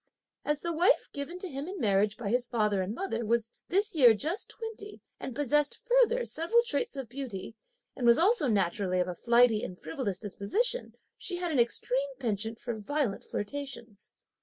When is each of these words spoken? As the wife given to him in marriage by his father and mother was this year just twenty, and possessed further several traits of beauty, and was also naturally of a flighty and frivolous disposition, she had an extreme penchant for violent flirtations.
As 0.43 0.61
the 0.61 0.73
wife 0.73 1.09
given 1.13 1.37
to 1.37 1.47
him 1.47 1.67
in 1.67 1.79
marriage 1.79 2.17
by 2.17 2.29
his 2.29 2.47
father 2.47 2.81
and 2.81 2.95
mother 2.95 3.23
was 3.23 3.51
this 3.67 3.93
year 3.93 4.15
just 4.15 4.49
twenty, 4.49 4.99
and 5.19 5.35
possessed 5.35 5.77
further 5.77 6.25
several 6.25 6.63
traits 6.63 6.95
of 6.95 7.07
beauty, 7.07 7.55
and 7.95 8.07
was 8.07 8.17
also 8.17 8.47
naturally 8.47 8.99
of 8.99 9.07
a 9.07 9.13
flighty 9.13 9.63
and 9.63 9.79
frivolous 9.79 10.17
disposition, 10.17 10.95
she 11.19 11.35
had 11.37 11.51
an 11.51 11.59
extreme 11.59 12.09
penchant 12.19 12.59
for 12.59 12.73
violent 12.73 13.23
flirtations. 13.23 14.15